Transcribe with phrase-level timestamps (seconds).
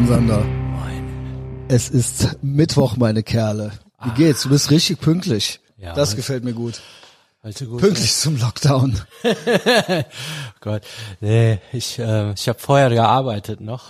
[0.00, 0.46] Moin Sander.
[1.68, 3.72] Es ist Mittwoch, meine Kerle.
[4.02, 4.44] Wie geht's?
[4.44, 5.60] Du bist richtig pünktlich.
[5.76, 6.80] Ja, das heute- gefällt mir gut.
[7.42, 7.80] Heute gut.
[7.80, 8.98] Pünktlich zum Lockdown.
[10.60, 10.82] Gott,
[11.20, 13.88] nee, ich, äh, ich habe vorher gearbeitet noch,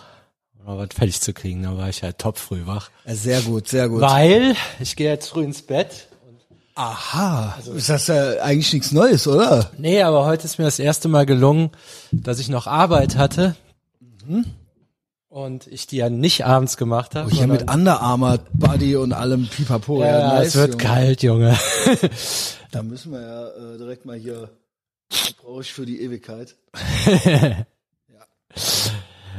[0.66, 1.62] um was fertig zu kriegen.
[1.62, 2.90] Da war ich halt top früh wach.
[3.06, 4.00] Ja, sehr gut, sehr gut.
[4.00, 6.08] Weil ich gehe jetzt früh ins Bett.
[6.74, 7.56] Aha.
[7.76, 9.70] ist das ja eigentlich nichts Neues, oder?
[9.78, 11.70] Nee, aber heute ist mir das erste Mal gelungen,
[12.10, 13.54] dass ich noch Arbeit hatte.
[15.30, 17.30] Und ich die ja nicht abends gemacht habe.
[17.30, 20.00] Oh, hier mit Under Armour, Buddy und allem Pipapo.
[20.02, 20.82] Ja, ja, nice, es wird Junge.
[20.82, 21.56] kalt, Junge.
[22.72, 24.50] Da müssen wir ja äh, direkt mal hier,
[25.08, 26.56] das brauche ich für die Ewigkeit.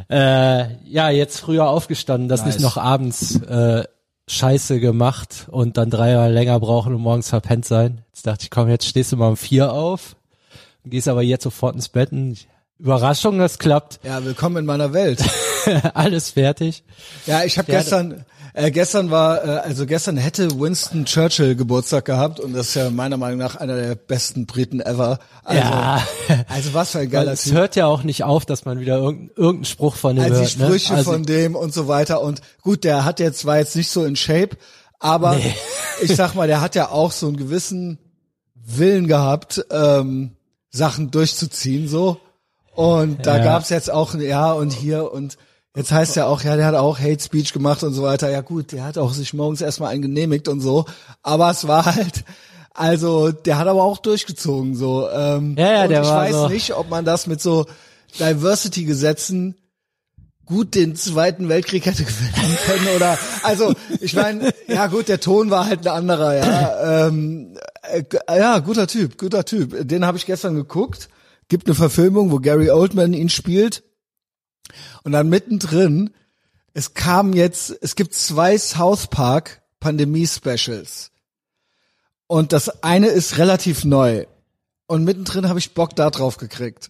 [0.09, 2.55] äh, ja, jetzt früher aufgestanden, dass Nice.
[2.55, 3.85] nicht noch abends äh,
[4.27, 8.03] Scheiße gemacht und dann drei Jahre länger brauchen und morgens verpennt sein.
[8.07, 10.15] Jetzt dachte ich, komm, jetzt stehst du mal um vier auf,
[10.85, 12.11] gehst aber jetzt sofort ins Bett.
[12.11, 12.47] Und
[12.85, 13.99] Überraschung, das klappt.
[14.03, 15.23] Ja, willkommen in meiner Welt.
[15.93, 16.83] Alles fertig.
[17.27, 22.39] Ja, ich habe gestern, äh, gestern war, äh, also gestern hätte Winston Churchill Geburtstag gehabt
[22.39, 25.19] und das ist ja meiner Meinung nach einer der besten Briten ever.
[25.43, 26.07] Also, Ja.
[26.49, 29.29] also was für ein geiler es hört ja auch nicht auf, dass man wieder irgendeinen
[29.35, 30.57] irgendeinen Spruch von dem Also die hört.
[30.57, 30.65] Ne?
[30.65, 33.91] Sprüche Also, von dem und so weiter und gut, der hat jetzt, war jetzt nicht
[33.91, 34.57] so in Shape,
[34.97, 35.37] aber
[36.01, 37.99] ich sag mal, der hat ja auch so einen gewissen
[38.55, 40.31] Willen gehabt, ähm,
[40.71, 42.17] Sachen durchzuziehen, so.
[42.73, 43.43] Und da Ja.
[43.43, 45.37] gab's jetzt auch ein Ja und hier und
[45.75, 48.29] jetzt heißt ja auch, ja, der hat auch Hate Speech gemacht und so weiter.
[48.29, 50.85] Ja gut, der hat auch sich morgens erstmal einen genehmigt und so.
[51.23, 52.23] Aber es war halt,
[52.73, 55.09] also der hat aber auch durchgezogen, so.
[55.09, 57.65] Ähm, Ja, ja, und der ich war weiß so- nicht, ob man das mit so
[58.19, 59.55] Diversity-Gesetzen
[60.45, 65.49] gut den Zweiten Weltkrieg hätte gewinnen können oder also ich meine ja gut der Ton
[65.49, 68.03] war halt ein anderer ja ähm, äh,
[68.37, 71.07] ja guter Typ guter Typ den habe ich gestern geguckt
[71.51, 73.83] gibt eine Verfilmung wo Gary Oldman ihn spielt
[75.03, 76.09] und dann mittendrin
[76.73, 81.11] es kam jetzt es gibt zwei South Park Pandemie Specials
[82.25, 84.25] und das eine ist relativ neu
[84.87, 86.89] und mittendrin habe ich Bock da drauf gekriegt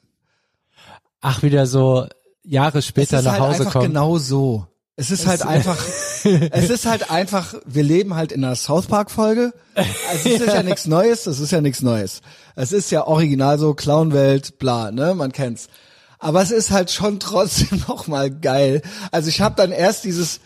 [1.21, 2.07] ach, wieder so
[2.43, 3.87] Jahre später es ist nach halt Hause einfach kommen.
[3.87, 4.67] genau so.
[4.97, 5.77] Es ist halt einfach,
[6.23, 9.53] es ist halt einfach, wir leben halt in einer South Park Folge.
[9.75, 9.89] Also
[10.29, 12.21] es ist ja nichts Neues, das ist ja nichts Neues.
[12.55, 15.67] Es ist ja original so Clownwelt, bla, ne, man kennt's.
[16.19, 18.81] Aber es ist halt schon trotzdem noch mal geil.
[19.11, 20.39] Also ich habe dann erst dieses,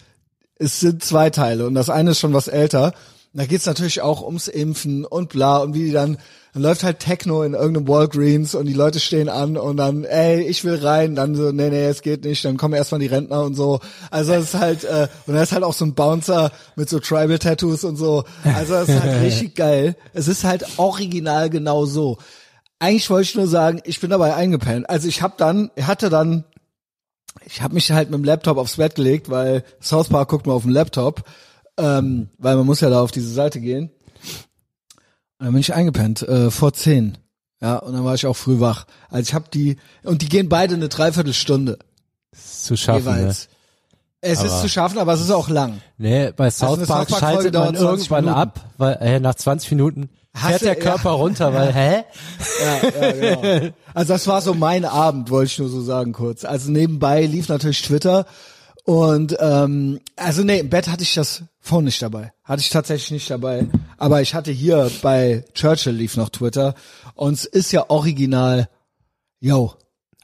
[0.57, 2.93] es sind zwei Teile und das eine ist schon was älter.
[3.37, 6.17] Da geht's natürlich auch ums Impfen und bla und wie die dann,
[6.53, 10.41] dann läuft halt Techno in irgendeinem Walgreens und die Leute stehen an und dann, ey,
[10.41, 13.43] ich will rein, dann so, nee, nee, es geht nicht, dann kommen erstmal die Rentner
[13.43, 13.81] und so.
[14.09, 16.99] Also es ist halt, äh, und da ist halt auch so ein Bouncer mit so
[16.99, 18.23] Tribal-Tattoos und so.
[18.43, 19.97] Also es ist halt richtig geil.
[20.13, 22.17] Es ist halt original genau so.
[22.79, 24.89] Eigentlich wollte ich nur sagen, ich bin dabei eingepennt.
[24.89, 26.45] Also ich habe dann, ich hatte dann
[27.43, 30.55] ich habe mich halt mit dem Laptop aufs Bett gelegt, weil South Park guckt man
[30.55, 31.23] auf dem Laptop,
[31.77, 33.89] ähm, weil man muss ja da auf diese Seite gehen.
[35.39, 37.17] Und dann bin ich eingepennt, äh, vor zehn.
[37.61, 38.85] Ja, und dann war ich auch früh wach.
[39.09, 41.77] Also ich habe die, und die gehen beide eine Dreiviertelstunde
[42.35, 43.05] zu schaffen.
[43.05, 43.17] Ne?
[43.19, 43.49] jeweils.
[44.21, 45.81] Es ist Aber- zu schaffen, aber es ist auch lang.
[45.97, 48.39] Nee, bei South eine Park South Park-Folge schaltet man dauert 20 irgendwann Minuten.
[48.41, 51.15] ab, weil äh, nach 20 Minuten fährt du- der Körper ja.
[51.15, 52.03] runter, weil, hä?
[52.63, 53.73] Ja, ja, genau.
[53.93, 56.43] Also das war so mein Abend, wollte ich nur so sagen kurz.
[56.43, 58.25] Also nebenbei lief natürlich Twitter
[58.85, 62.33] und ähm, also nee, im Bett hatte ich das Phone nicht dabei.
[62.43, 63.67] Hatte ich tatsächlich nicht dabei.
[63.97, 66.75] Aber ich hatte hier bei Churchill lief noch Twitter
[67.15, 68.69] und es ist ja original,
[69.39, 69.73] yo,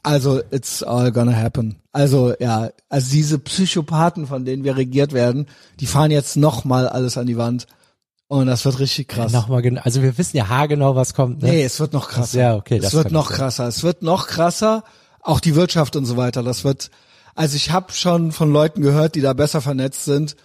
[0.02, 1.82] also it's all gonna happen.
[1.92, 5.46] Also ja, also diese Psychopathen, von denen wir regiert werden,
[5.80, 7.66] die fahren jetzt noch mal alles an die Wand
[8.28, 9.32] und das wird richtig krass.
[9.32, 11.42] Nochmal genau, also wir wissen ja haargenau, was kommt.
[11.42, 11.50] Ne?
[11.50, 12.40] Nee, es wird noch krasser.
[12.40, 13.68] Ja, okay, Es das wird noch krasser.
[13.68, 14.84] Es wird noch krasser.
[15.20, 16.42] Auch die Wirtschaft und so weiter.
[16.42, 16.90] Das wird,
[17.34, 20.36] also ich habe schon von Leuten gehört, die da besser vernetzt sind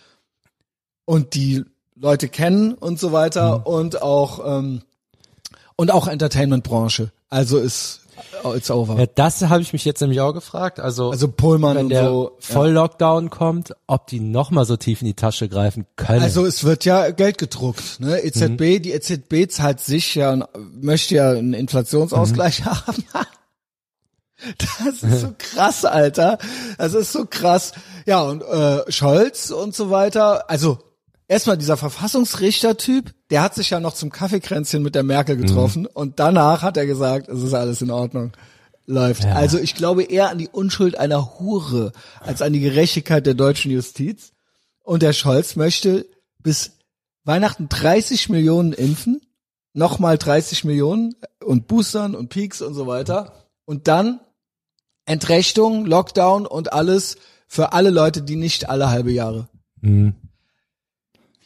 [1.06, 1.64] und die
[1.96, 3.64] Leute kennen und so weiter Mhm.
[3.66, 4.81] und auch ähm,
[5.76, 7.12] und auch Entertainment-Branche.
[7.30, 8.02] Also ist
[8.56, 8.97] it's over.
[9.00, 10.79] Ja, das habe ich mich jetzt nämlich auch gefragt.
[10.79, 12.35] Also, Also Pullman wenn und der so.
[12.40, 16.22] Voll-Lockdown kommt, ob die nochmal so tief in die Tasche greifen können.
[16.23, 18.20] Also es wird ja Geld gedruckt, ne?
[18.23, 20.47] EZB, die EZB zahlt sich ja,
[20.82, 23.03] möchte ja einen Inflationsausgleich haben.
[24.78, 26.37] Das ist so krass, Alter.
[26.78, 27.72] Das ist so krass.
[28.05, 30.49] Ja, und äh, Scholz und so weiter.
[30.49, 30.78] Also
[31.28, 36.19] erstmal dieser Verfassungsrichter-Typ, der hat sich ja noch zum Kaffeekränzchen mit der Merkel getroffen und
[36.19, 38.31] danach hat er gesagt, es ist alles in Ordnung.
[38.89, 39.25] Läuft.
[39.25, 39.34] Ja.
[39.34, 41.91] Also ich glaube eher an die Unschuld einer Hure
[42.22, 44.31] als an die Gerechtigkeit der deutschen Justiz.
[44.81, 46.05] Und der Scholz möchte
[46.41, 46.72] bis
[47.25, 49.19] Weihnachten 30 Millionen impfen,
[49.73, 53.34] nochmal 30 Millionen und Boostern und Peaks und so weiter.
[53.66, 54.22] Und dann
[55.08, 57.18] Entrechtung, Lockdown und alles
[57.48, 59.48] Für alle Leute, die nicht alle halbe Jahre.
[59.82, 60.16] Mhm.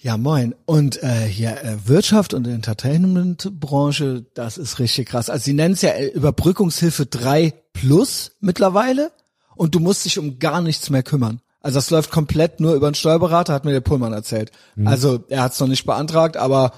[0.01, 0.55] Ja, moin.
[0.65, 5.29] Und äh, hier äh, Wirtschaft und Entertainment-Branche, das ist richtig krass.
[5.29, 9.11] Also sie nennen es ja äh, Überbrückungshilfe 3 plus mittlerweile
[9.55, 11.39] und du musst dich um gar nichts mehr kümmern.
[11.59, 14.51] Also das läuft komplett nur über einen Steuerberater, hat mir der Pullmann erzählt.
[14.83, 16.73] Also er hat es noch nicht beantragt, aber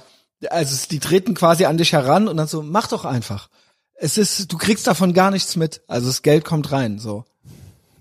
[0.50, 3.50] also die treten quasi an dich heran und dann so, mach doch einfach.
[3.96, 5.82] Es ist, du kriegst davon gar nichts mit.
[5.88, 7.26] Also das Geld kommt rein, so.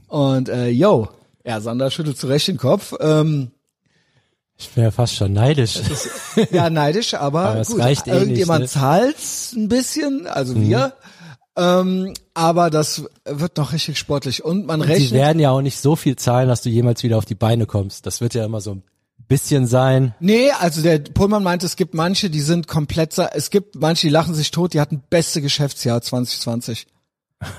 [0.09, 1.09] Und äh, yo,
[1.45, 2.95] ja, Sander schüttelt zurecht den Kopf.
[3.01, 3.51] Ähm,
[4.59, 5.81] Ich bin ja fast schon neidisch.
[6.51, 8.81] ja, neidisch, aber, Aber gut, reicht eh irgendjemand nicht, ne?
[8.81, 10.95] zahlt's ein bisschen, also wir.
[11.57, 14.43] Ähm, aber das wird noch richtig sportlich.
[14.45, 15.13] Und man Sie rechnet.
[15.13, 18.07] werden ja auch nicht so viel zahlen, dass du jemals wieder auf die Beine kommst.
[18.07, 18.83] Das wird ja immer so ein
[19.29, 20.15] bisschen sein.
[20.21, 24.13] Nee, also der Pullmann meinte, es gibt manche, die sind komplett, es gibt manche, die
[24.13, 26.87] lachen sich tot, die hatten beste Geschäftsjahr 2020.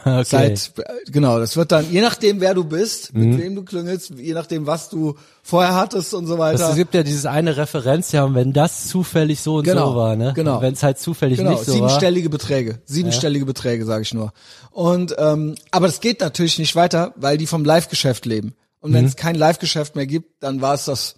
[0.05, 0.23] Okay.
[0.23, 3.29] Seit, äh, genau, das wird dann, je nachdem wer du bist, Mhm.
[3.31, 6.69] mit wem du klüngelst, je nachdem was du vorher hattest und so weiter.
[6.69, 10.15] es gibt ja dieses eine Referenzjahr und wenn das zufällig so und Genau, so war,
[10.15, 10.31] ne?
[10.37, 10.61] genau.
[10.61, 11.89] Wenn es halt zufällig Genau, nicht so war.
[11.89, 12.79] siebenstellige Beträge.
[12.85, 14.31] Siebenstellige Beträge, sage ich nur.
[14.71, 18.53] Und ähm, aber das geht natürlich nicht weiter, weil die vom Live-Geschäft leben.
[18.79, 18.95] Und Mhm.
[18.95, 21.15] wenn es kein Live-Geschäft mehr gibt, dann war es das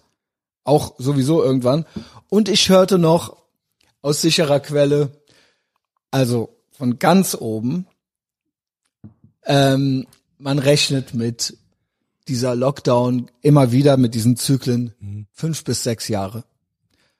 [0.66, 1.86] auch sowieso irgendwann.
[2.28, 3.36] Und ich hörte noch
[4.02, 5.10] aus sicherer Quelle,
[6.10, 7.86] also von ganz oben,
[9.44, 10.06] ähm,
[10.38, 11.56] man rechnet mit
[12.28, 16.44] dieser Lockdown immer wieder mit diesen Zyklen fünf bis sechs Jahre.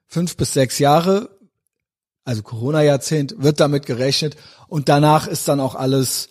[0.06, 1.30] Fünf bis sechs Jahre
[2.26, 6.28] also Corona-Jahrzehnt, wird damit gerechnet und danach ist dann auch alles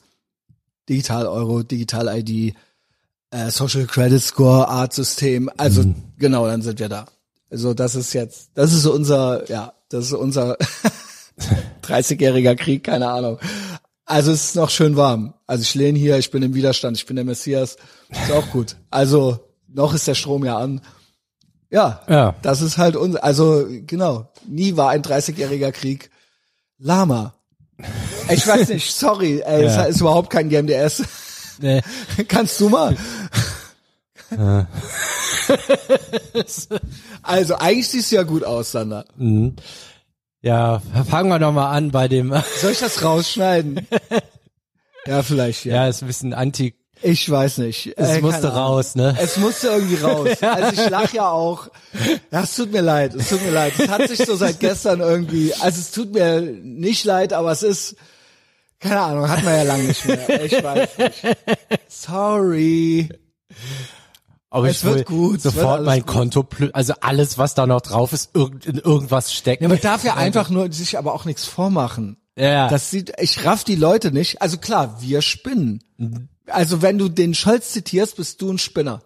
[0.89, 2.53] Digital-Euro, Digital-ID,
[3.35, 5.83] äh, Social Credit Score, Art-System, also
[6.17, 7.05] genau, dann sind wir da.
[7.51, 10.57] Also das ist jetzt, das ist so unser, ja, das ist unser
[11.83, 13.39] 30-jähriger Krieg, keine Ahnung.
[14.05, 15.33] Also es ist noch schön warm.
[15.47, 17.77] Also ich lehne hier, ich bin im Widerstand, ich bin der Messias,
[18.09, 18.75] ist auch gut.
[18.91, 20.81] Also noch ist der Strom ja an.
[21.71, 22.35] Ja, Ja.
[22.41, 26.09] das ist halt uns, also genau, nie war ein 30-jähriger Krieg
[26.77, 27.33] Lama.
[28.29, 29.83] Ich weiß nicht, sorry, ey, Ja.
[29.85, 31.03] es ist überhaupt kein GMDS.
[31.60, 31.81] Nee.
[32.28, 32.96] Kannst du mal?
[37.22, 39.06] also eigentlich siehst du ja gut aus, Sander.
[40.42, 43.88] Ja, fangen wir doch mal an bei dem, Soll ich das rausschneiden?
[45.06, 45.75] ja, vielleicht, ja.
[45.75, 47.94] ja, ist ein bisschen anti, Ich weiß nicht.
[47.98, 49.16] es Äh, musste raus, ne?
[49.19, 50.30] Es musste irgendwie raus.
[50.42, 51.68] Also ich lach ja auch.
[52.31, 53.74] Ja, es tut mir leid, es tut mir leid.
[53.78, 57.63] Es hat sich so seit gestern irgendwie, also es tut mir nicht leid, aber es
[57.63, 57.96] ist,
[58.85, 60.43] keine Ahnung, hat man ja lange nicht mehr.
[60.45, 61.23] Ich weiß nicht.
[61.87, 63.09] Sorry.
[64.49, 66.07] Aber Es ich wird will gut, es wird sofort mein gut.
[66.07, 69.63] Konto, also alles, was da noch drauf ist, irgend, in irgendwas stecken.
[69.63, 72.17] Ja, man darf ja einfach nur sich aber auch nichts vormachen.
[72.37, 72.69] Ja.
[72.69, 74.41] Das sieht, ich raff die Leute nicht.
[74.41, 75.83] Also klar, wir spinnen.
[76.47, 79.01] Also wenn du den Scholz zitierst, bist du ein Spinner.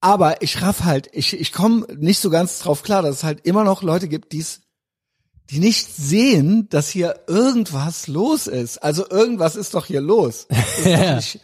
[0.00, 3.46] Aber ich raff halt, ich, ich komme nicht so ganz drauf klar, dass es halt
[3.46, 4.62] immer noch Leute gibt, die's,
[5.50, 8.82] die nicht sehen, dass hier irgendwas los ist.
[8.82, 10.46] Also irgendwas ist doch hier los.
[10.48, 11.40] Das ist doch nicht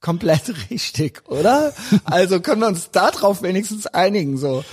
[0.00, 1.72] komplett richtig, oder?
[2.04, 4.64] Also können wir uns da drauf wenigstens einigen, so.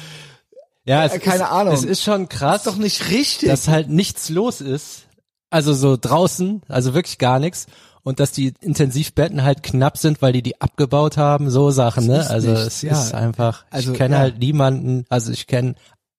[0.84, 1.74] ja, es äh, keine ist, Ahnung.
[1.74, 3.48] Es ist schon krass, Ist doch nicht richtig.
[3.50, 5.04] dass halt nichts los ist.
[5.50, 7.68] Also so draußen, also wirklich gar nichts.
[8.04, 12.28] Und dass die Intensivbetten halt knapp sind, weil die die abgebaut haben, so Sachen, ne?
[12.30, 12.92] Also nichts, es ja.
[12.94, 14.22] ist einfach, Also, ich kenne ja.
[14.22, 15.76] halt niemanden, also ich kenne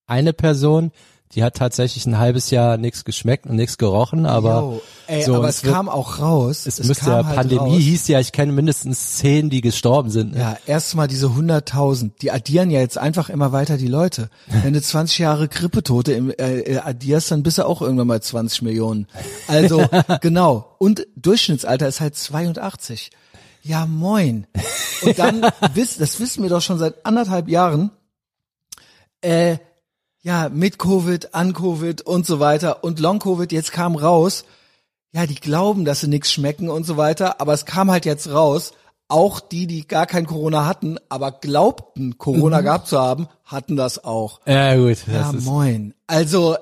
[0.07, 0.91] eine Person,
[1.35, 5.33] die hat tatsächlich ein halbes Jahr nichts geschmeckt und nichts gerochen, aber Yo, ey, so,
[5.35, 6.65] aber und es wird- kam auch raus.
[6.65, 7.79] es, müsste ja halt Pandemie raus.
[7.81, 10.33] hieß ja, ich kenne mindestens zehn, die gestorben sind.
[10.33, 10.39] Ne?
[10.39, 14.29] Ja, erstmal diese 100.000, die addieren ja jetzt einfach immer weiter die Leute.
[14.47, 18.21] Wenn du 20 Jahre Grippetote im, äh, äh, addierst, dann bist du auch irgendwann mal
[18.21, 19.07] 20 Millionen.
[19.47, 19.85] Also,
[20.21, 20.75] genau.
[20.77, 23.11] Und Durchschnittsalter ist halt 82.
[23.63, 24.45] Ja, moin.
[25.03, 25.41] Und dann,
[25.75, 27.91] das wissen wir doch schon seit anderthalb Jahren,
[29.21, 29.57] äh,
[30.23, 34.45] ja, mit Covid, an Covid und so weiter und Long Covid, jetzt kam raus,
[35.11, 38.31] ja, die glauben, dass sie nichts schmecken und so weiter, aber es kam halt jetzt
[38.31, 38.73] raus,
[39.09, 44.03] auch die, die gar kein Corona hatten, aber glaubten, Corona gehabt zu haben, hatten das
[44.03, 44.39] auch.
[44.47, 45.05] Ja, gut.
[45.05, 45.93] Ja, moin.
[46.07, 46.57] Also,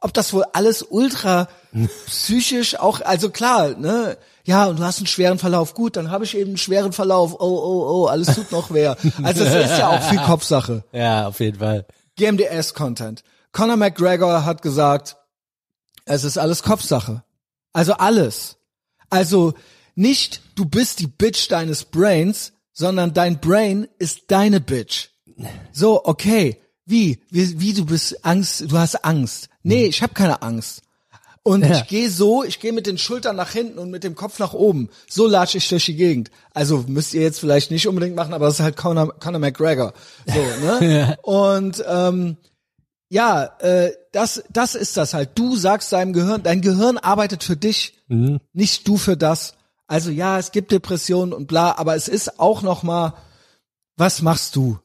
[0.00, 1.48] ob das wohl alles ultra
[2.06, 4.16] psychisch auch, also klar, ne?
[4.44, 5.74] Ja, und du hast einen schweren Verlauf.
[5.74, 7.34] Gut, dann habe ich eben einen schweren Verlauf.
[7.34, 8.86] Oh, oh, oh, alles tut noch weh.
[9.22, 10.82] Also es ist ja auch viel Kopfsache.
[10.92, 11.84] ja, auf jeden Fall.
[12.20, 13.24] GMDS-Content.
[13.52, 15.16] Conor McGregor hat gesagt,
[16.04, 17.24] es ist alles Kopfsache.
[17.72, 18.56] Also alles.
[19.08, 19.54] Also
[19.94, 25.08] nicht, du bist die Bitch deines Brains, sondern dein Brain ist deine Bitch.
[25.72, 26.60] So, okay.
[26.84, 27.22] Wie?
[27.30, 29.48] Wie, wie du bist Angst, du hast Angst.
[29.62, 30.82] Nee, ich habe keine Angst.
[31.42, 31.76] Und Ja.
[31.78, 34.52] ich gehe so, ich gehe mit den Schultern nach hinten und mit dem Kopf nach
[34.52, 34.90] oben.
[35.08, 36.30] So latsche ich durch die Gegend.
[36.52, 39.94] Also müsst ihr jetzt vielleicht nicht unbedingt machen, aber das ist halt Conor, Conor McGregor.
[40.26, 41.16] So, ne?
[41.22, 42.36] Und ähm,
[43.08, 45.30] ja, äh, das, das ist das halt.
[45.34, 47.94] Du sagst deinem Gehirn, dein Gehirn arbeitet für dich,
[48.52, 49.54] nicht du für das.
[49.86, 53.14] Also ja, es gibt Depressionen und bla, aber es ist auch noch mal,
[53.96, 54.78] was machst du?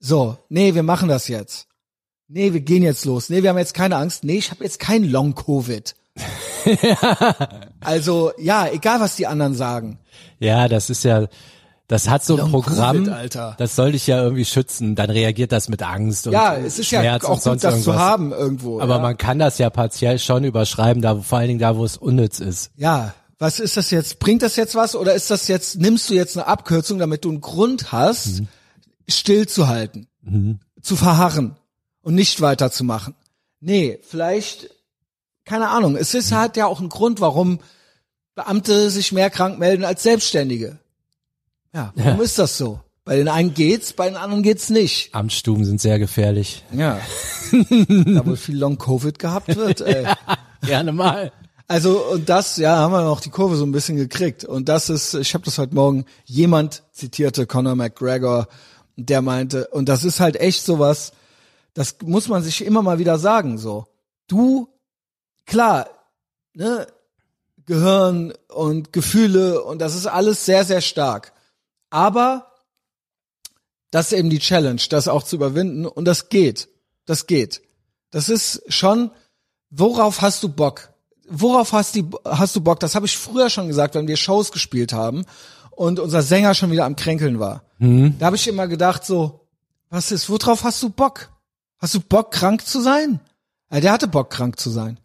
[0.00, 1.66] So, nee, wir machen das jetzt.
[2.28, 3.28] Nee, wir gehen jetzt los.
[3.28, 4.24] Nee, wir haben jetzt keine Angst.
[4.24, 5.94] Nee, ich habe jetzt kein Long Covid.
[7.80, 9.98] also ja, egal was die anderen sagen.
[10.38, 11.26] Ja, das ist ja,
[11.86, 13.56] das hat so ein Long Programm, Alter.
[13.58, 14.94] das soll dich ja irgendwie schützen.
[14.94, 17.64] Dann reagiert das mit Angst und Ja, es ist ja Schmerz auch und gut, sonst
[17.64, 18.00] das zu irgendwas.
[18.00, 18.80] haben irgendwo.
[18.80, 19.02] Aber ja.
[19.02, 22.40] man kann das ja partiell schon überschreiben, da vor allen Dingen da, wo es unnütz
[22.40, 22.70] ist.
[22.76, 24.18] Ja, was ist das jetzt?
[24.20, 27.30] Bringt das jetzt was oder ist das jetzt, nimmst du jetzt eine Abkürzung, damit du
[27.30, 28.42] einen Grund hast,
[29.08, 30.06] stillzuhalten,
[30.80, 31.56] zu verharren
[32.04, 33.14] und nicht weiterzumachen?
[33.60, 34.70] Nee, vielleicht,
[35.44, 37.58] keine Ahnung, es ist halt ja auch ein Grund, warum
[38.34, 40.78] Beamte sich mehr krank melden als Selbstständige.
[41.72, 42.80] Ja, warum ist das so?
[43.04, 45.14] Bei den einen geht's, bei den anderen geht's nicht.
[45.14, 46.64] Amtsstuben sind sehr gefährlich.
[46.72, 47.00] Ja.
[47.52, 50.06] da wohl viel Long Covid gehabt wird, ey.
[50.62, 51.30] Gerne mal.
[51.66, 54.44] Also und das, ja, haben wir noch die Kurve so ein bisschen gekriegt.
[54.44, 58.48] Und das ist, ich habe das heute Morgen, jemand zitierte Conor McGregor,
[58.96, 61.12] der meinte, und das ist halt echt sowas,
[61.74, 63.86] das muss man sich immer mal wieder sagen, so.
[64.26, 64.68] Du,
[65.44, 65.88] klar,
[66.54, 66.86] ne,
[67.66, 71.32] Gehirn und Gefühle und das ist alles sehr, sehr stark.
[71.90, 72.52] Aber
[73.90, 76.68] das ist eben die Challenge, das auch zu überwinden und das geht.
[77.06, 77.62] Das geht.
[78.10, 79.10] Das ist schon,
[79.70, 80.90] worauf hast du Bock?
[81.28, 82.80] Worauf hast, die, hast du Bock?
[82.80, 85.24] Das habe ich früher schon gesagt, wenn wir Shows gespielt haben
[85.70, 87.64] und unser Sänger schon wieder am Kränkeln war.
[88.18, 89.40] Da habe ich immer gedacht so,
[89.90, 91.30] was ist, worauf hast du Bock?
[91.84, 93.20] Hast du Bock, krank zu sein?
[93.70, 94.98] Ja, der hatte Bock, krank zu sein.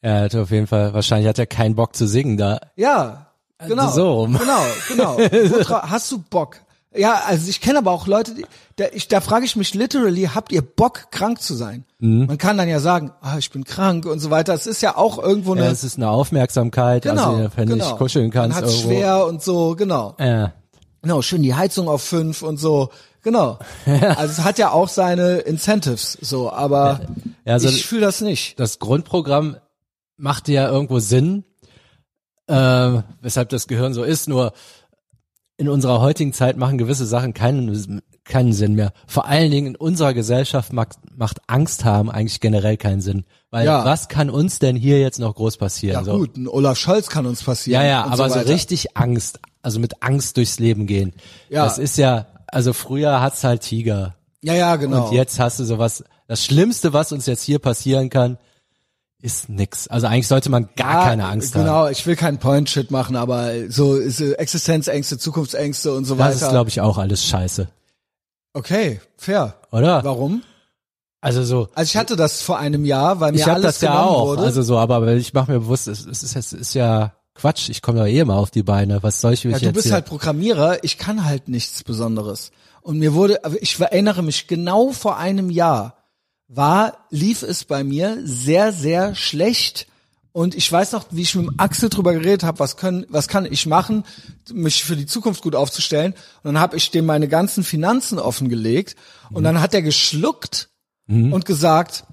[0.00, 2.58] Er hatte auf jeden Fall, wahrscheinlich hat er keinen Bock zu singen da.
[2.74, 3.26] Ja,
[3.58, 3.90] genau.
[3.90, 4.38] so rum.
[4.38, 5.18] Genau, genau.
[5.82, 6.56] Hast du Bock?
[6.96, 8.46] Ja, also ich kenne aber auch Leute, die,
[8.76, 11.84] da, ich, da frage ich mich literally, habt ihr Bock, krank zu sein?
[11.98, 12.24] Mhm.
[12.24, 14.54] Man kann dann ja sagen, ah, ich bin krank und so weiter.
[14.54, 17.84] Es ist ja auch irgendwo eine, Ja, es ist eine Aufmerksamkeit, genau, also wenn genau.
[17.84, 18.88] nicht kuscheln kannst Man hat's irgendwo.
[18.88, 20.16] schwer und so, genau.
[20.18, 20.54] Ja.
[21.02, 22.88] Genau, schön die Heizung auf fünf und so,
[23.22, 23.58] genau.
[23.86, 27.00] Also es hat ja auch seine Incentives, so, aber
[27.44, 28.58] Ja, also ich fühle das nicht.
[28.60, 29.56] das Grundprogramm
[30.16, 31.44] machte ja irgendwo Sinn,
[32.46, 32.54] äh,
[33.20, 34.52] weshalb das Gehirn so ist, nur
[35.56, 38.92] in unserer heutigen Zeit machen gewisse Sachen keinen, keinen Sinn mehr.
[39.06, 43.24] Vor allen Dingen in unserer Gesellschaft macht, macht Angst haben eigentlich generell keinen Sinn.
[43.50, 43.84] Weil Ja.
[43.84, 46.04] was kann uns denn hier jetzt noch groß Ja passieren?
[46.04, 46.18] so?
[46.18, 47.82] gut, ein Olaf Scholz kann uns passieren.
[47.82, 48.48] Ja, ja, aber so, weiter.
[48.48, 51.12] richtig Angst, also mit Angst durchs Leben gehen.
[51.48, 51.64] Ja.
[51.64, 54.14] Das ist ja, also früher hat's halt Tiger.
[54.42, 55.06] Ja, ja, genau.
[55.08, 58.38] Und jetzt hast du sowas, das Schlimmste, was uns jetzt hier passieren kann,
[59.20, 59.86] ist nix.
[59.86, 61.62] Also eigentlich sollte man gar Ja, keine Angst haben.
[61.64, 66.46] Genau, ich will keinen Point-Shit machen, aber so äh, Existenzängste, Zukunftsängste und so Das weiter.
[66.46, 67.68] ist, glaube ich, auch alles scheiße,
[68.52, 69.54] okay, fair.
[69.70, 70.02] oder?
[70.04, 70.42] Warum?
[71.20, 73.80] Also so, Also ich hatte das vor einem Jahr, weil mir ich habe alles das
[73.82, 74.26] ja auch.
[74.26, 74.42] wurde.
[74.42, 77.68] Also so, aber ich mache mir bewusst, es, es, ist, es ist ja Quatsch.
[77.68, 79.02] Ich komme doch eh mal auf die Beine.
[79.02, 79.94] Was soll ich mich ja, du jetzt bist hier?
[79.94, 82.50] halt Programmierer, ich kann halt nichts Besonderes.
[82.82, 85.98] Und mir wurde, ich erinnere mich genau vor einem Jahr
[86.48, 89.86] war, lief es bei mir sehr, sehr schlecht.
[90.32, 93.28] Und ich weiß noch, wie ich mit dem Axel drüber geredet habe, was können, was
[93.28, 94.04] kann ich machen,
[94.52, 96.12] mich für die Zukunft gut aufzustellen.
[96.42, 98.96] Und dann habe ich dem meine ganzen Finanzen offengelegt.
[99.30, 100.70] Und dann hat er geschluckt
[101.08, 102.04] und gesagt,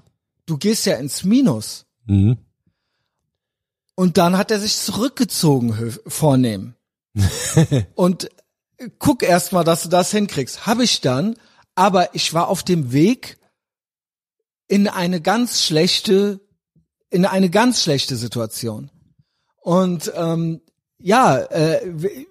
[0.46, 1.86] du gehst ja ins Minus.
[2.06, 2.38] Mhm.
[3.94, 6.76] Und dann hat er sich zurückgezogen vornehmen.
[7.94, 8.30] und
[8.78, 10.66] äh, guck erst mal, dass du das hinkriegst.
[10.66, 11.36] Habe ich dann,
[11.74, 13.38] aber ich war auf dem Weg
[14.68, 16.40] in eine ganz schlechte,
[17.10, 18.90] in eine ganz schlechte Situation.
[19.60, 20.60] Und ähm,
[20.98, 21.80] ja, äh,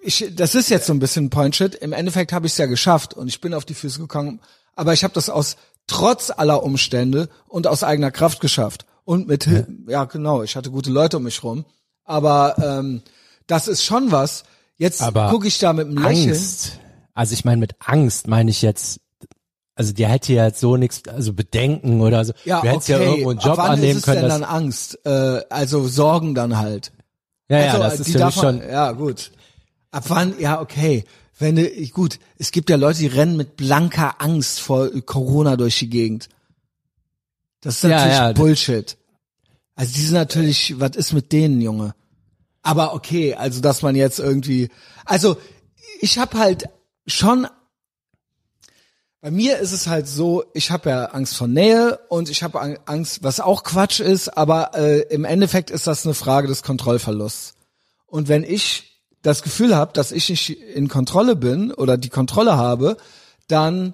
[0.02, 1.74] ich, das ist jetzt so ein bisschen Point-Shit.
[1.74, 4.40] Im Endeffekt habe ich es ja geschafft und ich bin auf die Füße gekommen.
[4.74, 8.86] Aber ich habe das aus trotz aller Umstände und aus eigener Kraft geschafft.
[9.04, 11.64] Und mit, Hil- ja genau, ich hatte gute Leute um mich rum.
[12.04, 13.02] Aber ähm,
[13.46, 14.44] das ist schon was.
[14.76, 16.30] Jetzt gucke ich da mit einem Lächeln.
[16.30, 16.78] Angst.
[17.14, 19.00] Also ich meine, mit Angst meine ich jetzt,
[19.74, 22.32] also die hätte ja jetzt so nichts, also Bedenken oder so.
[22.44, 23.04] Ja, du hättest okay.
[23.04, 24.20] ja irgendwo einen Job Ab wann annehmen ist es können.
[24.22, 24.98] denn dann Angst?
[25.04, 26.92] Äh, also Sorgen dann halt.
[27.48, 28.62] ja, ja, also, das die ist für mich schon.
[28.68, 29.32] Ja, gut.
[29.90, 30.34] Ab wann?
[30.38, 31.04] Ja, okay.
[31.38, 35.78] Wenn du, gut, es gibt ja Leute, die rennen mit blanker Angst vor Corona durch
[35.78, 36.28] die Gegend.
[37.60, 38.32] Das ist Ja, natürlich ja.
[38.32, 38.96] Bullshit.
[39.74, 41.94] Also die sind natürlich, was ist mit denen, Junge?
[42.62, 44.68] Aber okay, also dass man jetzt irgendwie,
[45.04, 45.36] also
[46.00, 46.68] ich habe halt
[47.06, 47.46] schon,
[49.22, 52.78] Bei mir ist es halt so, ich habe ja Angst vor Nähe und ich habe
[52.86, 57.52] Angst, was auch Quatsch ist, aber äh, im Endeffekt ist das eine Frage des Kontrollverlusts.
[58.06, 62.56] Und wenn ich das Gefühl habe, dass ich nicht in Kontrolle bin oder die Kontrolle
[62.56, 62.96] habe,
[63.46, 63.92] dann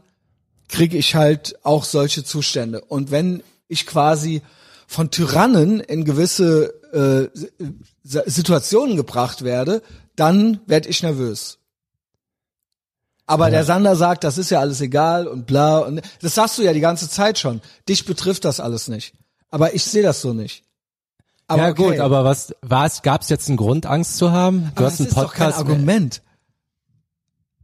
[0.68, 2.80] kriege ich halt auch solche Zustände.
[2.80, 4.42] Und wenn ich quasi
[4.86, 7.28] von Tyrannen in gewisse äh,
[8.04, 9.82] Situationen gebracht werde,
[10.14, 11.58] dann werde ich nervös.
[13.26, 13.50] Aber ja.
[13.50, 16.72] der Sander sagt, das ist ja alles egal und bla und das sagst du ja
[16.72, 17.60] die ganze Zeit schon.
[17.88, 19.14] Dich betrifft das alles nicht.
[19.50, 20.62] Aber ich sehe das so nicht.
[21.48, 21.82] Aber ja okay.
[21.82, 24.70] gut, aber was was gab's jetzt einen Grund Angst zu haben?
[24.74, 25.26] Du aber hast einen Podcast.
[25.26, 26.22] Ist doch kein Argument.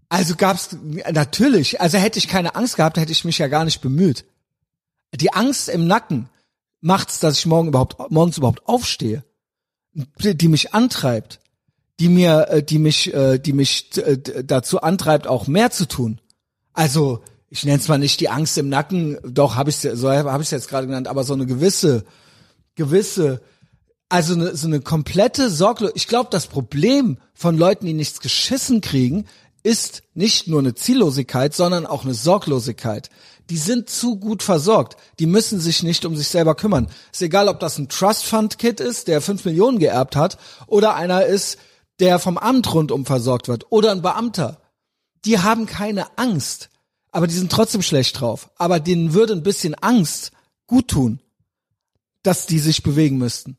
[0.08, 0.76] Also gab's
[1.12, 4.24] natürlich, also hätte ich keine Angst gehabt, hätte ich mich ja gar nicht bemüht.
[5.14, 6.28] Die Angst im Nacken
[6.80, 9.24] macht's, dass ich morgen überhaupt morgens überhaupt aufstehe,
[9.92, 11.42] die mich antreibt
[12.02, 16.20] die mir, äh, die mich, äh, die mich äh, dazu antreibt, auch mehr zu tun.
[16.72, 20.42] Also ich nenne es mal nicht die Angst im Nacken, doch habe ich so habe
[20.42, 22.04] ich jetzt gerade genannt, aber so eine gewisse,
[22.74, 23.40] gewisse,
[24.08, 26.02] also eine, so eine komplette Sorglosigkeit.
[26.02, 29.26] Ich glaube, das Problem von Leuten, die nichts geschissen kriegen,
[29.62, 33.10] ist nicht nur eine Ziellosigkeit, sondern auch eine Sorglosigkeit.
[33.50, 34.96] Die sind zu gut versorgt.
[35.18, 36.88] Die müssen sich nicht um sich selber kümmern.
[37.12, 40.94] Ist egal, ob das ein Trust Fund Kid ist, der fünf Millionen geerbt hat, oder
[40.94, 41.58] einer ist,
[42.00, 44.60] der vom Amt rundum versorgt wird oder ein Beamter,
[45.24, 46.68] die haben keine Angst,
[47.10, 48.50] aber die sind trotzdem schlecht drauf.
[48.56, 50.32] Aber denen würde ein bisschen Angst
[50.66, 51.20] gut tun,
[52.22, 53.56] dass die sich bewegen müssten.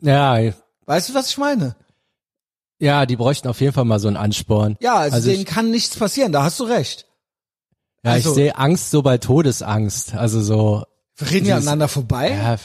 [0.00, 0.38] Ja.
[0.86, 1.76] Weißt du, was ich meine?
[2.78, 4.76] Ja, die bräuchten auf jeden Fall mal so einen Ansporn.
[4.80, 7.05] Ja, also, also denen kann nichts passieren, da hast du recht.
[8.06, 10.14] Ja, also, ich sehe Angst so bei Todesangst.
[10.14, 10.84] Also so,
[11.16, 12.30] wir reden ja aneinander vorbei?
[12.30, 12.56] Ja,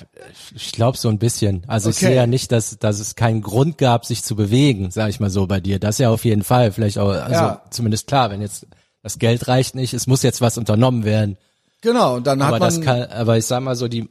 [0.54, 1.64] ich glaube so ein bisschen.
[1.68, 1.96] Also okay.
[1.96, 5.20] ich sehe ja nicht, dass, dass es keinen Grund gab, sich zu bewegen, sage ich
[5.20, 5.80] mal so bei dir.
[5.80, 6.72] Das ja auf jeden Fall.
[6.72, 7.62] Vielleicht auch, also ja.
[7.72, 8.68] zumindest klar, wenn jetzt
[9.02, 11.38] das Geld reicht nicht, es muss jetzt was unternommen werden.
[11.82, 12.68] Genau, und dann hat aber man.
[12.68, 14.10] Das kann, aber ich sag mal so, die,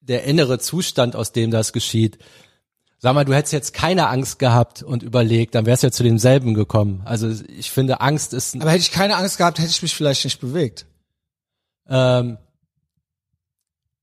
[0.00, 2.16] der innere Zustand, aus dem das geschieht,
[3.02, 6.04] sag mal, du hättest jetzt keine Angst gehabt und überlegt, dann wärst du ja zu
[6.04, 7.02] demselben gekommen.
[7.04, 8.54] Also ich finde, Angst ist.
[8.54, 10.86] Aber hätte ich keine Angst gehabt, hätte ich mich vielleicht nicht bewegt.
[11.88, 12.38] Ähm,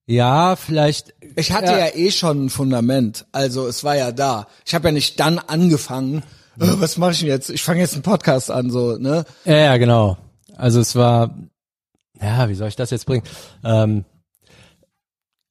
[0.06, 1.14] ja, vielleicht.
[1.38, 1.78] Ich hatte ja.
[1.78, 3.26] ja, eh schon ein Fundament.
[3.32, 4.48] Also es war ja da.
[4.66, 6.24] Ich habe ja nicht dann angefangen.
[6.60, 7.50] Oh, was mache ich denn jetzt?
[7.50, 9.24] Ich fange jetzt einen Podcast an, so ne?
[9.46, 10.18] Ja, ja, genau.
[10.58, 11.34] Also es war.
[12.22, 13.24] Ja, wie soll ich das jetzt bringen?
[13.64, 14.04] Ähm,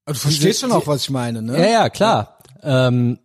[0.04, 1.58] du verstehst schon auch, was ich meine, ne?
[1.58, 2.38] Ja, ja, klar.
[2.62, 2.88] Ja.
[2.88, 3.18] Ähm,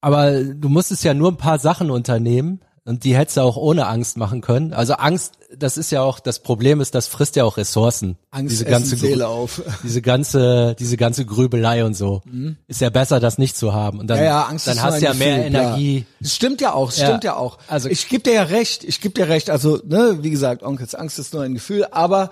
[0.00, 3.86] aber du musstest ja nur ein paar Sachen unternehmen, und die hättest du auch ohne
[3.86, 4.72] Angst machen können.
[4.72, 8.16] Also Angst, das ist ja auch, das Problem ist, das frisst ja auch Ressourcen.
[8.30, 9.62] Angst diese ganze Seele auf.
[9.84, 12.22] Diese ganze, diese ganze Grübelei und so.
[12.24, 12.56] Mhm.
[12.66, 14.00] Ist ja besser, das nicht zu haben.
[14.00, 16.06] Und dann, ja, ja, Angst dann hast du ja mehr Gefühl, Energie.
[16.20, 17.58] Es stimmt ja auch, es stimmt ja, ja auch.
[17.68, 19.50] Also ich gebe dir ja recht, ich gebe dir recht.
[19.50, 22.30] Also, ne, wie gesagt, Onkels Angst ist nur ein Gefühl, aber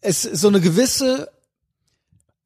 [0.00, 1.28] es so eine gewisse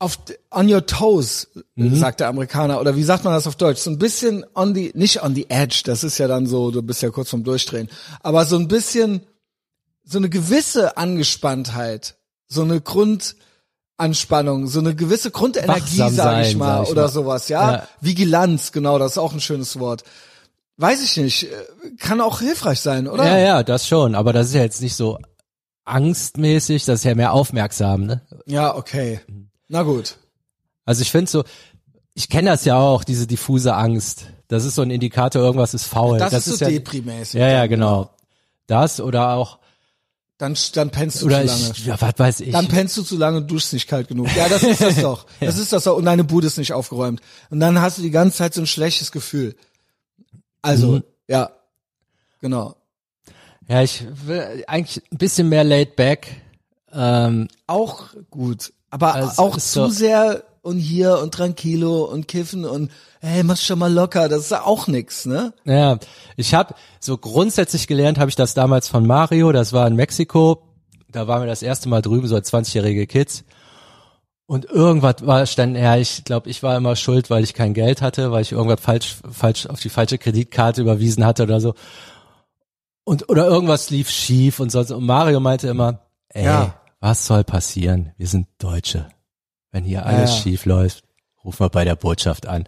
[0.01, 0.19] auf
[0.51, 1.95] on your toes, mhm.
[1.95, 3.83] sagt der Amerikaner, oder wie sagt man das auf Deutsch?
[3.83, 6.83] So ein bisschen on the, nicht on the edge, das ist ja dann so, du
[6.83, 7.89] bist ja kurz vom Durchdrehen,
[8.23, 9.21] aber so ein bisschen,
[10.03, 12.17] so eine gewisse Angespanntheit,
[12.49, 17.09] so eine Grundanspannung, so eine gewisse Grundenergie, sage sag ich mal, sag ich oder mal.
[17.09, 17.73] sowas, ja?
[17.73, 17.89] ja?
[18.01, 20.05] Vigilanz, genau, das ist auch ein schönes Wort.
[20.79, 21.47] Weiß ich nicht,
[21.99, 23.27] kann auch hilfreich sein, oder?
[23.27, 25.19] Ja, ja, das schon, aber das ist ja jetzt nicht so
[25.85, 28.23] angstmäßig, das ist ja mehr aufmerksam, ne?
[28.47, 29.21] Ja, okay.
[29.27, 29.50] Mhm.
[29.71, 30.17] Na gut.
[30.85, 31.45] Also ich finde so,
[32.15, 34.27] ich kenne das ja auch, diese diffuse Angst.
[34.49, 36.19] Das ist so ein Indikator, irgendwas ist faul.
[36.19, 37.41] Das, das ist so ja, deprimäßig.
[37.41, 38.11] Ja, ja, genau.
[38.67, 39.61] Das oder auch
[40.39, 41.73] dann, dann pennst du oder zu lange.
[41.77, 42.53] Ich, ja, was weiß ich.
[42.53, 44.27] Dann pennst du zu lange und duschst nicht kalt genug.
[44.35, 45.27] Ja, das ist das doch.
[45.39, 45.97] Das ist das doch.
[45.97, 47.21] Und deine Bude ist nicht aufgeräumt.
[47.51, 49.55] Und dann hast du die ganze Zeit so ein schlechtes Gefühl.
[50.63, 51.05] Also, mhm.
[51.29, 51.51] ja,
[52.41, 52.75] genau.
[53.69, 56.43] Ja, ich will eigentlich ein bisschen mehr laid back.
[56.93, 58.73] Ähm, auch gut.
[58.91, 63.79] Aber also auch zu sehr und hier und tranquilo und kiffen und hey, mach schon
[63.79, 65.53] mal locker, das ist auch nix, ne?
[65.65, 65.99] Ja,
[66.37, 70.63] ich habe so grundsätzlich gelernt, habe ich das damals von Mario, das war in Mexiko,
[71.11, 73.45] da waren wir das erste Mal drüben, so 20-jährige Kids.
[74.47, 78.03] Und irgendwas war stand, ja, ich glaube, ich war immer schuld, weil ich kein Geld
[78.03, 81.75] hatte, weil ich irgendwas falsch, falsch auf die falsche Kreditkarte überwiesen hatte oder so.
[83.05, 84.81] Und, oder irgendwas lief schief und so.
[84.81, 86.01] Und Mario meinte immer,
[86.31, 88.13] ey, ja was soll passieren?
[88.19, 89.09] Wir sind Deutsche.
[89.73, 91.05] Wenn hier alles ja, schief läuft,
[91.45, 92.65] rufen wir bei der Botschaft an.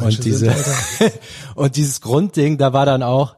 [0.00, 0.54] Und diese
[1.54, 3.36] und dieses Grundding, da war dann auch,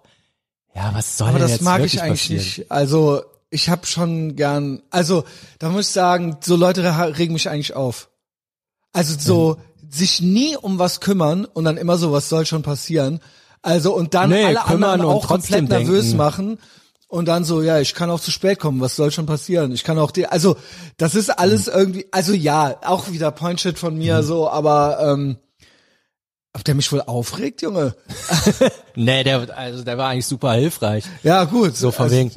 [0.74, 2.44] ja, was soll Aber denn das jetzt mag ich eigentlich passieren?
[2.44, 2.70] nicht.
[2.70, 5.24] Also ich habe schon gern, also
[5.58, 6.82] da muss ich sagen, so Leute
[7.18, 8.10] regen mich eigentlich auf.
[8.92, 9.90] Also so mhm.
[9.90, 13.20] sich nie um was kümmern und dann immer so, was soll schon passieren.
[13.62, 16.16] Also und dann nee, alle anderen auch komplett nervös denken.
[16.18, 16.58] machen
[17.08, 19.70] Und dann so, ja, ich kann auch zu spät kommen, was soll schon passieren?
[19.72, 20.56] Ich kann auch die, also
[20.96, 25.36] das ist alles irgendwie, also ja, auch wieder Pointshit von mir so, aber ähm,
[26.52, 27.94] ob der mich wohl aufregt, Junge?
[28.98, 31.04] Nee, der, also der war eigentlich super hilfreich.
[31.22, 31.76] Ja, gut.
[31.76, 32.32] So von also, wegen,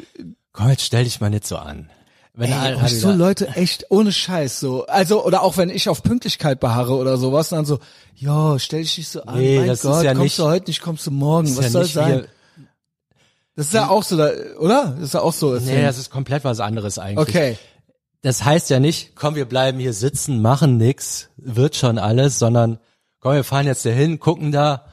[0.51, 1.89] komm, jetzt stell dich mal nicht so an.
[2.33, 4.85] Wenn Ey, ich so Leute echt ohne Scheiß so.
[4.87, 7.79] Also, oder auch wenn ich auf Pünktlichkeit beharre oder sowas, dann so,
[8.13, 10.43] jo, stell dich nicht so an, Nee, mein das ist Gott, ja kommst nicht- du
[10.43, 12.27] heute nicht, kommst du morgen, ist was ja soll sein?
[13.59, 14.95] Das ist ja auch so, oder?
[14.95, 15.53] Das ist ja auch so.
[15.53, 17.27] das Nee, das ist komplett was anderes eigentlich.
[17.27, 17.57] okay.
[18.21, 22.79] Das heißt ja nicht, komm, wir bleiben hier sitzen, machen nix, wird schon alles, sondern
[23.19, 24.85] komm, wir fahren jetzt dahin, gucken da,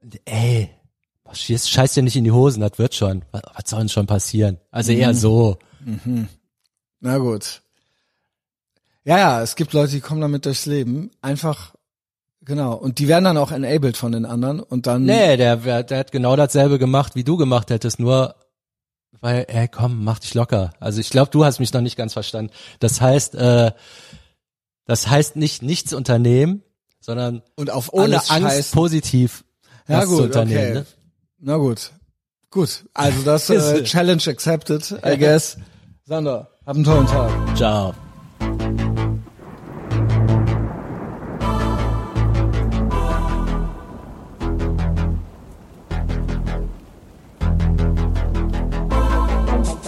[0.00, 0.70] und, ey,
[1.24, 3.24] was jetzt scheiß dir nicht in die Hosen, das wird schon.
[3.32, 4.58] Was, was soll denn schon passieren?
[4.70, 4.98] Also Mhm.
[4.98, 5.58] eher so.
[7.00, 7.62] Na gut.
[9.04, 11.10] Ja, ja, es gibt Leute, die kommen damit durchs Leben.
[11.20, 11.73] Einfach,
[12.44, 12.74] genau.
[12.74, 15.04] Und die werden dann auch enabled von den anderen und dann.
[15.04, 18.36] Nee, der, der, hat genau dasselbe gemacht, wie du gemacht hättest, nur
[19.20, 20.72] weil, ey, komm, mach dich locker.
[20.80, 22.52] Also ich glaube, du hast mich noch nicht ganz verstanden.
[22.80, 23.72] Das heißt, äh,
[24.84, 26.62] das heißt nicht nichts unternehmen,
[27.00, 28.70] sondern Und auf ohne Angst Scheiß.
[28.72, 29.44] positiv
[29.88, 30.58] Ja was zu gut, unternehmen.
[30.58, 30.74] okay.
[30.74, 30.86] Ne?
[31.38, 31.92] Na gut.
[32.50, 32.84] Gut.
[32.92, 35.56] Also das äh, Challenge accepted, I guess.
[36.04, 37.56] Sander, hab einen tollen Tag.
[37.56, 37.94] Ciao.